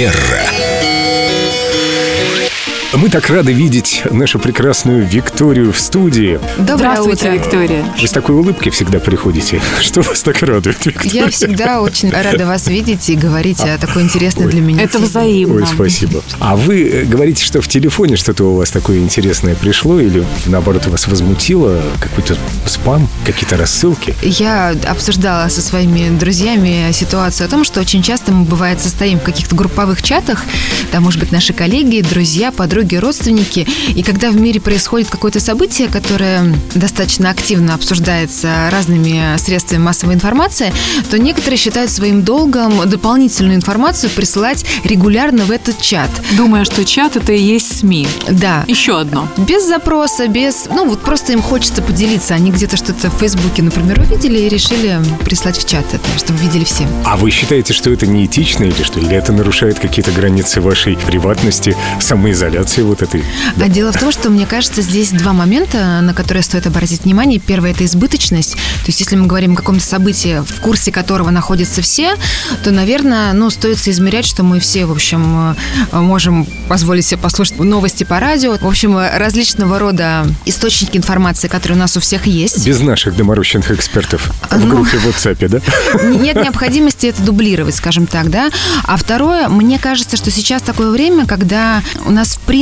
[0.00, 0.49] Манера.
[2.92, 6.40] Мы так рады видеть нашу прекрасную Викторию в студии.
[6.58, 7.38] Доброе Здравствуйте, утро.
[7.38, 7.84] Виктория.
[8.00, 9.62] Вы с такой улыбкой всегда приходите.
[9.80, 11.24] Что вас так радует, Виктория?
[11.24, 15.04] Я всегда очень рада вас видеть и говорить о такой интересной для меня Это теме.
[15.04, 15.54] взаимно.
[15.54, 16.20] Ой, спасибо.
[16.40, 20.86] А вы э, говорите, что в телефоне что-то у вас такое интересное пришло или наоборот
[20.88, 21.80] вас возмутило?
[22.00, 22.36] Какой-то
[22.66, 24.16] спам, какие-то рассылки?
[24.20, 29.22] Я обсуждала со своими друзьями ситуацию о том, что очень часто мы, бывает, состоим в
[29.22, 30.44] каких-то групповых чатах,
[30.90, 35.88] там, может быть, наши коллеги, друзья, подруги, родственники, и когда в мире происходит какое-то событие,
[35.88, 40.72] которое достаточно активно обсуждается разными средствами массовой информации,
[41.10, 46.10] то некоторые считают своим долгом дополнительную информацию присылать регулярно в этот чат.
[46.36, 48.06] Думая, что чат это и есть СМИ.
[48.30, 49.28] Да, Еще одно.
[49.36, 50.66] Без запроса, без...
[50.70, 52.34] Ну, вот просто им хочется поделиться.
[52.34, 56.64] Они где-то что-то в Фейсбуке, например, увидели и решили прислать в чат это, чтобы видели
[56.64, 56.86] все.
[57.04, 59.00] А вы считаете, что это неэтично или что?
[59.00, 63.24] Или это нарушает какие-то границы вашей приватности, самоизоляции вот этой?
[63.60, 67.38] А дело в том, что, мне кажется, здесь два момента, на которые стоит обратить внимание.
[67.40, 68.52] Первое– это избыточность.
[68.54, 72.14] То есть, если мы говорим о каком-то событии, в курсе которого находятся все,
[72.64, 75.56] то, наверное, ну, стоит соизмерять, что мы все, в общем,
[75.92, 78.56] э, можем позволить себе послушать новости по радио.
[78.58, 82.66] В общем, э, различного рода источники информации, которые у нас у всех есть.
[82.66, 84.76] Без наших доморощенных экспертов в Ну.
[84.76, 85.60] группе в WhatsApp, да?
[86.04, 88.50] нет необходимости это дублировать, скажем так, да.
[88.84, 92.59] А второе, мне кажется, что сейчас такое время, когда у нас, в принципе,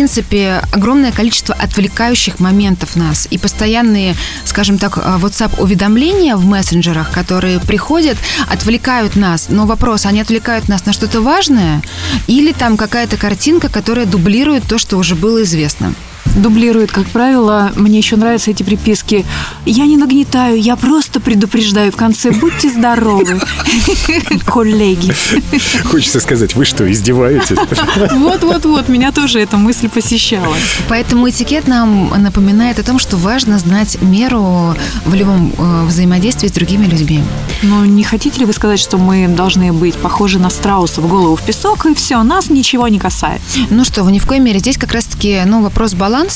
[0.71, 8.17] огромное количество отвлекающих моментов нас и постоянные, скажем так, э, WhatsApp-уведомления в мессенджерах, которые приходят,
[8.49, 9.49] отвлекают нас.
[9.49, 11.83] Но вопрос, они отвлекают нас на что-то важное
[12.27, 15.95] или там какая-то картинка, которая дублирует то, что уже было известно?
[16.39, 17.72] Дублирует, как правило.
[17.75, 19.27] Мне еще нравятся эти приписки.
[19.67, 22.31] Я не нагнетаю, я просто предупреждаю в конце.
[22.31, 23.41] Будьте здоровы,
[24.47, 25.12] коллеги.
[25.84, 27.56] Хочется сказать, вы что, издеваетесь?
[28.12, 30.56] Вот-вот-вот, меня тоже эта мысль посещала.
[30.88, 36.53] Поэтому этикет нам напоминает о том, что важно знать меру в любом э, взаимодействии с
[36.53, 37.22] другими людьми.
[37.62, 41.34] Но не хотите ли вы сказать, что мы должны быть похожи на страуса в голову
[41.37, 43.59] в песок, и все, нас ничего не касается?
[43.71, 44.60] Ну что, вы ни в коей мере.
[44.60, 46.28] Здесь как раз-таки ну, вопрос баланса.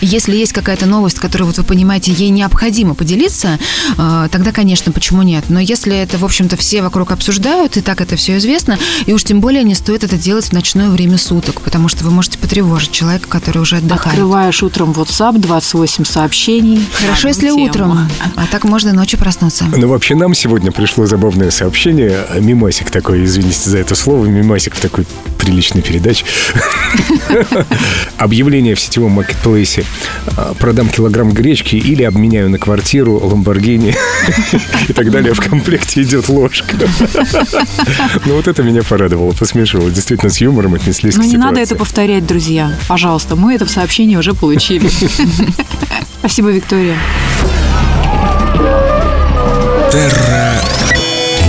[0.00, 3.58] И Если есть какая-то новость, которую вот вы понимаете, ей необходимо поделиться,
[3.96, 5.44] э, тогда, конечно, почему нет.
[5.48, 9.24] Но если это, в общем-то, все вокруг обсуждают, и так это все известно, и уж
[9.24, 12.92] тем более не стоит это делать в ночное время суток, потому что вы можете потревожить
[12.92, 14.14] человека, который уже отдыхает.
[14.18, 16.86] Открываешь утром WhatsApp, 28 сообщений.
[16.92, 17.64] Хорошо, Одну если тему.
[17.64, 19.64] утром, а так можно ночью проснуться.
[19.76, 22.26] Ну, вообще, нам сегодня пришло забавное сообщение.
[22.40, 25.06] Мимасик такой, извините за это слово, мимасик в такой
[25.48, 26.26] приличной передаче.
[28.18, 29.84] Объявление в сетевом маркетплейсе.
[30.36, 33.94] А, Продам килограмм гречки или обменяю на квартиру Ламборгини
[34.88, 35.32] и так далее.
[35.32, 36.76] В комплекте идет ложка.
[38.26, 39.90] Ну, вот это меня порадовало, посмешивало.
[39.90, 42.76] Действительно, с юмором отнеслись к Ну, не надо это повторять, друзья.
[42.86, 44.90] Пожалуйста, мы это в сообщении уже получили.
[46.20, 46.96] Спасибо, Виктория.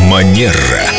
[0.09, 0.98] Манера.